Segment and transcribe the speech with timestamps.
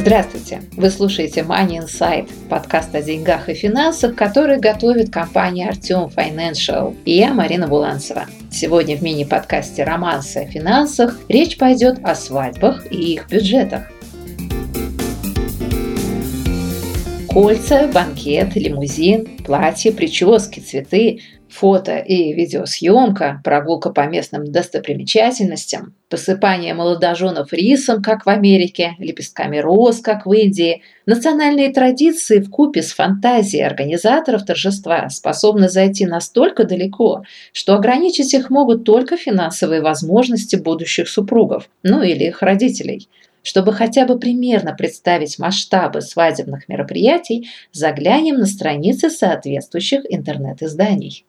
[0.00, 0.62] Здравствуйте!
[0.76, 6.96] Вы слушаете Money Insight, подкаст о деньгах и финансах, который готовит компания Artium Financial.
[7.04, 8.26] И я Марина Буланцева.
[8.48, 13.90] Сегодня в мини-подкасте «Романсы о финансах» речь пойдет о свадьбах и их бюджетах.
[17.38, 27.52] Кольца, банкет, лимузин, платье, прически, цветы– фото и видеосъемка, прогулка по местным достопримечательностям, посыпание молодоженов
[27.52, 33.62] рисом, как в Америке, лепестками роз, как в Индии, национальные традиции в купе с фантазией
[33.62, 41.68] организаторов торжества способны зайти настолько далеко, что ограничить их могут только финансовые возможности будущих супругов,
[41.84, 43.08] ну или их родителей.
[43.42, 51.24] Чтобы хотя бы примерно представить масштабы свадебных мероприятий, заглянем на страницы соответствующих интернет-изданий.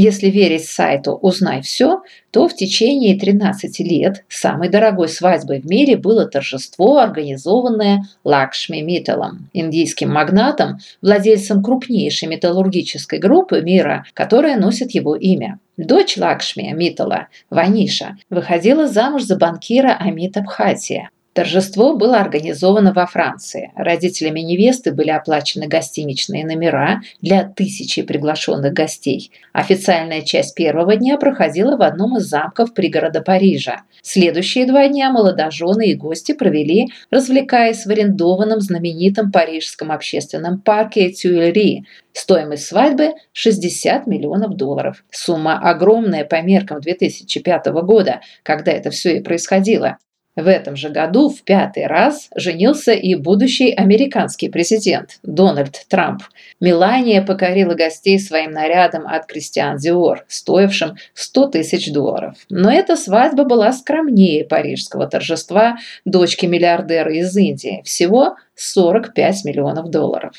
[0.00, 5.96] Если верить сайту «Узнай все», то в течение 13 лет самой дорогой свадьбой в мире
[5.96, 15.16] было торжество, организованное Лакшми Митталом, индийским магнатом, владельцем крупнейшей металлургической группы мира, которая носит его
[15.16, 15.58] имя.
[15.76, 21.10] Дочь Лакшми Миттала, Ваниша, выходила замуж за банкира Амита Бхатия.
[21.38, 23.70] Торжество было организовано во Франции.
[23.76, 29.30] Родителями невесты были оплачены гостиничные номера для тысячи приглашенных гостей.
[29.52, 33.82] Официальная часть первого дня проходила в одном из замков пригорода Парижа.
[34.02, 41.84] Следующие два дня молодожены и гости провели, развлекаясь в арендованном знаменитом парижском общественном парке Тюильри.
[42.14, 45.04] Стоимость свадьбы– 60 миллионов долларов.
[45.12, 49.98] Сумма огромная по меркам 2005 года, когда это все и происходило.
[50.38, 56.22] В этом же году в пятый раз женился и будущий американский президент Дональд Трамп.
[56.60, 62.36] Мелания покорила гостей своим нарядом от Кристиан Диор, стоившим 100 тысяч долларов.
[62.50, 67.82] Но эта свадьба была скромнее парижского торжества дочки миллиардера из Индии.
[67.84, 70.34] Всего 45 миллионов долларов.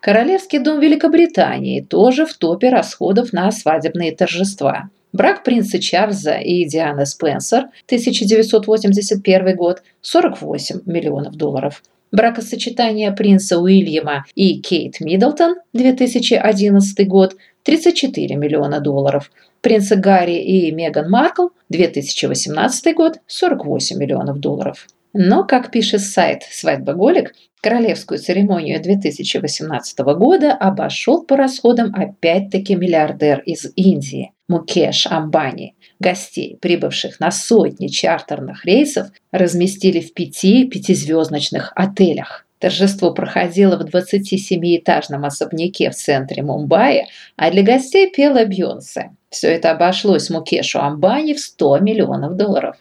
[0.00, 4.88] Королевский дом Великобритании тоже в топе расходов на свадебные торжества.
[5.12, 11.82] Брак принца Чарльза и Дианы Спенсер, 1981 год, 48 миллионов долларов.
[12.10, 19.30] Бракосочетание принца Уильяма и Кейт Миддлтон, 2011 год, 34 миллиона долларов.
[19.60, 24.86] Принца Гарри и Меган Маркл, 2018 год, 48 миллионов долларов.
[25.12, 33.66] Но, как пишет сайт «Свадьбоголик», королевскую церемонию 2018 года обошел по расходам опять-таки миллиардер из
[33.76, 34.32] Индии.
[34.48, 35.74] Мукеш Амбани.
[36.00, 42.46] Гостей, прибывших на сотни чартерных рейсов, разместили в пяти пятизвездочных отелях.
[42.58, 49.10] Торжество проходило в 27-этажном особняке в центре Мумбаи, а для гостей пела Бьонсе.
[49.30, 52.76] Все это обошлось Мукешу Амбани в 100 миллионов долларов.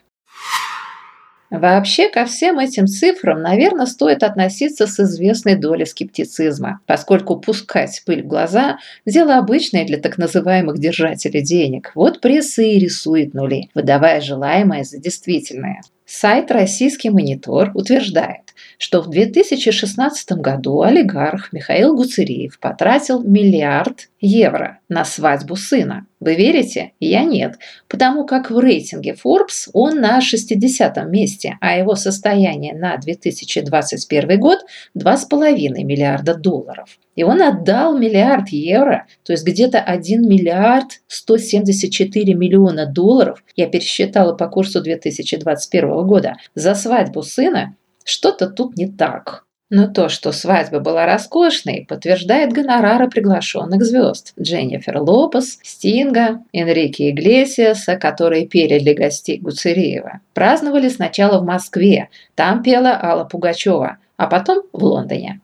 [1.50, 8.24] Вообще ко всем этим цифрам, наверное, стоит относиться с известной долей скептицизма, поскольку пускать пыль
[8.24, 11.92] в глаза– дело обычное для так называемых держателей денег.
[11.96, 15.82] Вот пресса и рисует нули, выдавая желаемое за действительное.
[16.10, 25.04] Сайт «Российский монитор» утверждает, что в 2016 году олигарх Михаил Гуцериев потратил миллиард евро на
[25.04, 26.08] свадьбу сына.
[26.20, 26.94] Вы верите?
[27.00, 27.60] Я нет.
[27.88, 34.60] Потому как в рейтинге Forbes он на 60 месте, а его состояние на 2021 год
[34.98, 36.98] 2,5 миллиарда долларов.
[37.16, 44.34] И он отдал миллиард евро, то есть где-то 1 миллиард 174 миллиона долларов, я пересчитала
[44.34, 49.44] по курсу 2021 года, за свадьбу сына, что-то тут не так.
[49.70, 54.34] Но то, что свадьба была роскошной, подтверждает гонорары приглашенных звезд.
[54.40, 60.22] Дженнифер Лопес, Стинга, Энрике Иглесиаса, которые пели для гостей Гуцериева.
[60.34, 65.42] Праздновали сначала в Москве, там пела Алла Пугачева, а потом в Лондоне.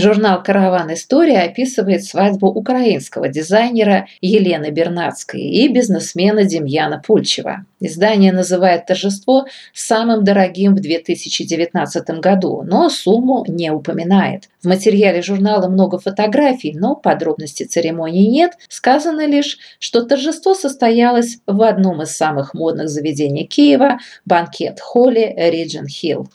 [0.00, 7.66] Журнал «Караван История» описывает свадьбу украинского дизайнера Елены Бернацкой и бизнесмена Демьяна Пульчева.
[7.80, 9.44] Издание называет торжество
[9.74, 14.48] самым дорогим в 2019 году, но сумму не упоминает.
[14.62, 18.52] В материале журнала много фотографий, но подробностей церемонии нет.
[18.70, 26.30] Сказано лишь, что торжество состоялось в одном из самых модных заведений Киева– банкет-холле Риджин Хилл.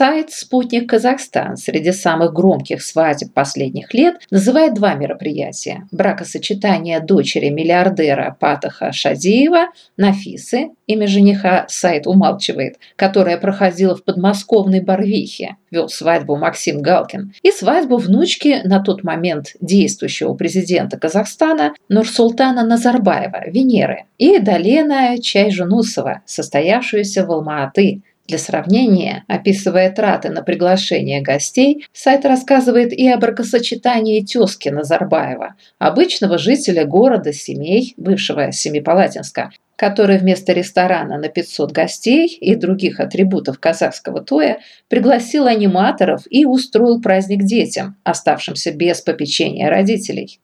[0.00, 5.86] Сайт «Спутник Казахстан» среди самых громких свадеб последних лет называет два мероприятия.
[5.92, 9.66] Бракосочетание дочери миллиардера Патаха Шадиева,
[9.98, 17.50] Нафисы, имя жениха сайт умалчивает, которая проходила в подмосковной Барвихе, вел свадьбу Максим Галкин, и
[17.50, 27.26] свадьбу внучки на тот момент действующего президента Казахстана Нурсултана Назарбаева, Венеры, и Далена Чайжунусова, состоявшуюся
[27.26, 34.68] в Алма-Аты, для сравнения, описывая траты на приглашение гостей, сайт рассказывает и о бракосочетании тезки
[34.68, 39.50] Назарбаева, обычного жителя города Семей, бывшего Семипалатинска,
[39.80, 44.58] который вместо ресторана на 500 гостей и других атрибутов казахского тоя
[44.88, 50.38] пригласил аниматоров и устроил праздник детям, оставшимся без попечения родителей.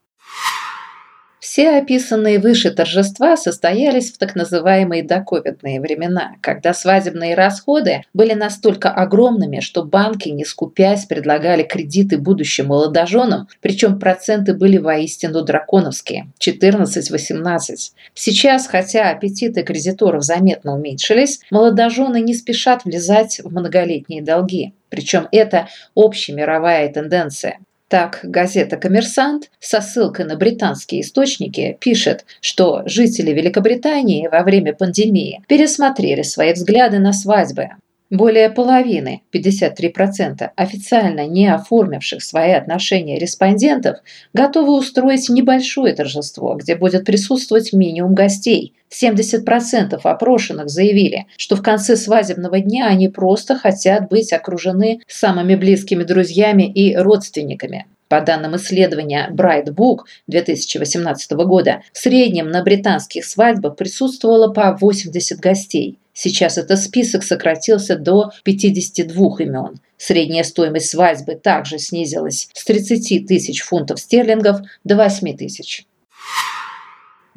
[1.49, 8.91] Все описанные выше торжества состоялись в так называемые доковидные времена, когда свадебные расходы были настолько
[8.91, 17.93] огромными, что банки, не скупясь, предлагали кредиты будущим молодоженам, причем проценты были воистину драконовские– 14-18.
[18.13, 24.75] Сейчас, хотя аппетиты кредиторов заметно уменьшились, молодожены не спешат влезать в многолетние долги.
[24.89, 27.61] Причем это общемировая тенденция.
[27.89, 35.45] Так, газета «Коммерсант» со ссылкой на британские источники пишет, что жители Великобритании во время пандемии
[35.47, 37.71] пересмотрели свои взгляды на свадьбы.
[38.11, 43.99] Более половины, 53%, официально не оформивших свои отношения респондентов
[44.33, 48.75] готовы устроить небольшое торжество, где будет присутствовать минимум гостей.
[48.93, 56.05] 70% опрошенных заявили, что в конце свадебного дня они просто хотят быть окружены самыми близкими
[56.05, 57.87] друзьями и родственниками.
[58.09, 65.41] По данным исследования Bright Book 2018 года, в среднем на британских свадьбах присутствовало по 80
[65.41, 65.99] гостей.
[66.13, 69.81] Сейчас этот список сократился до 52 имен.
[69.99, 75.87] Средняя стоимость свадьбы также снизилась с 30 тысяч фунтов стерлингов до 8 тысяч.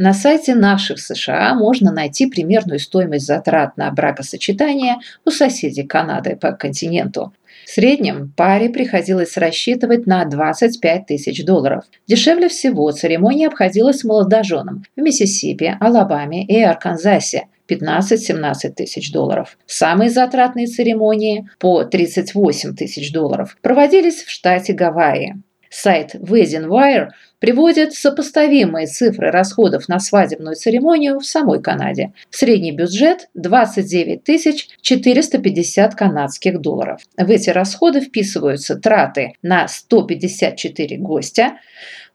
[0.01, 6.54] На сайте наших США можно найти примерную стоимость затрат на бракосочетание у соседей Канады по
[6.54, 7.34] континенту.
[7.66, 11.84] В среднем паре приходилось рассчитывать на 25 тысяч долларов.
[12.07, 19.57] Дешевле всего церемония обходилась молодоженам в Миссисипи, Алабаме и Арканзасе– 15-17 тысяч долларов.
[19.66, 25.36] Самые затратные церемонии по 38 тысяч долларов проводились в штате Гавайи.
[25.69, 32.13] Сайт Wedding приводит сопоставимые цифры расходов на свадебную церемонию в самой Канаде.
[32.30, 37.01] Средний бюджет– 29 450 канадских долларов.
[37.18, 41.60] В эти расходы вписываются траты на 154 гостя.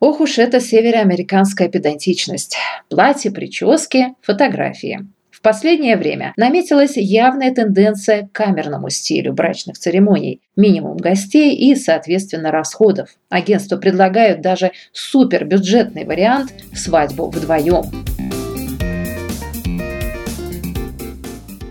[0.00, 2.56] Ох уж эта североамериканская педантичность.
[2.88, 5.06] Платье, прически, фотографии
[5.44, 13.11] последнее время наметилась явная тенденция к камерному стилю брачных церемоний, минимум гостей и, соответственно, расходов.
[13.29, 17.85] Агентства предлагают даже супербюджетный вариант– свадьбу вдвоем.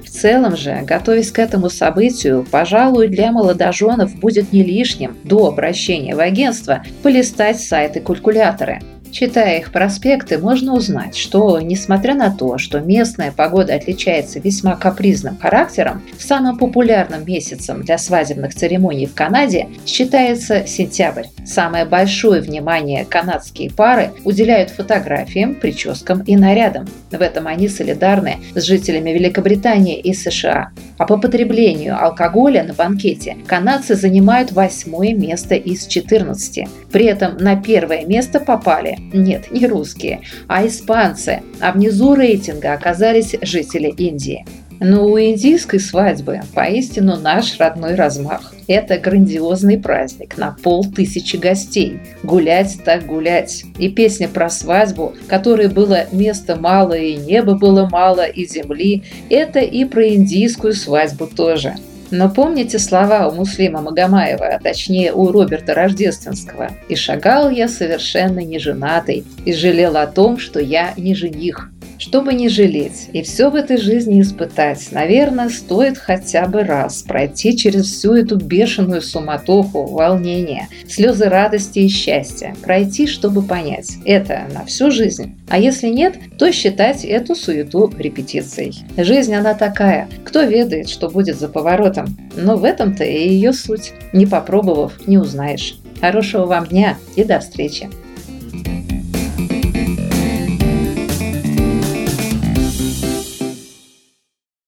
[0.06, 6.16] В целом же, готовясь к этому событию, пожалуй, для молодоженов будет не лишним до обращения
[6.16, 8.80] в агентство полистать сайты-калькуляторы–
[9.14, 15.38] Читая их проспекты, можно узнать, что, несмотря на то, что местная погода отличается весьма капризным
[15.38, 21.26] характером, самым популярным месяцем для свадебных церемоний в Канаде считается сентябрь.
[21.46, 26.88] Самое большое внимание канадские пары уделяют фотографиям, прическам и нарядам.
[27.12, 30.72] В этом они солидарны с жителями Великобритании и США.
[30.98, 36.68] А по потреблению алкоголя на банкете канадцы занимают восьмое место из 14.
[36.92, 43.36] При этом на первое место попали нет, не русские, а испанцы, а внизу рейтинга оказались
[43.42, 44.46] жители Индии.
[44.80, 48.54] Но у индийской свадьбы поистину наш родной размах.
[48.68, 52.00] Это грандиозный праздник на полтысячи гостей.
[52.24, 53.64] Гулять так гулять.
[53.78, 59.60] И песня про свадьбу, которой было места мало и неба было мало и земли, это
[59.60, 61.76] и про индийскую свадьбу тоже.
[62.14, 66.70] Но помните слова у Муслима Магомаева, а точнее у Роберта Рождественского.
[66.88, 71.72] «И шагал я совершенно не женатый, и жалел о том, что я не жених».
[71.98, 77.56] Чтобы не жалеть и все в этой жизни испытать, наверное, стоит хотя бы раз пройти
[77.56, 82.56] через всю эту бешеную суматоху, волнение, слезы радости и счастья.
[82.62, 85.36] Пройти, чтобы понять, это на всю жизнь.
[85.50, 88.76] А если нет, то считать эту суету репетицией.
[88.98, 90.10] Жизнь она такая.
[90.26, 92.18] Кто ведает, что будет за поворотом?
[92.36, 93.94] Но в этом-то и ее суть.
[94.12, 95.76] Не попробовав, не узнаешь.
[96.02, 97.90] Хорошего вам дня и до встречи!